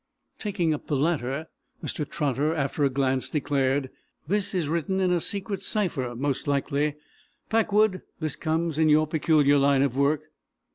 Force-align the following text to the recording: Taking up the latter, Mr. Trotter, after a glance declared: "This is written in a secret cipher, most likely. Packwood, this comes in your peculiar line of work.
Taking 0.39 0.73
up 0.73 0.87
the 0.87 0.95
latter, 0.95 1.47
Mr. 1.83 2.09
Trotter, 2.09 2.55
after 2.55 2.83
a 2.83 2.89
glance 2.89 3.29
declared: 3.29 3.91
"This 4.27 4.55
is 4.55 4.67
written 4.67 4.99
in 4.99 5.11
a 5.11 5.21
secret 5.21 5.61
cipher, 5.61 6.15
most 6.15 6.47
likely. 6.47 6.95
Packwood, 7.51 8.01
this 8.19 8.35
comes 8.35 8.79
in 8.79 8.89
your 8.89 9.05
peculiar 9.05 9.59
line 9.59 9.83
of 9.83 9.95
work. 9.95 10.23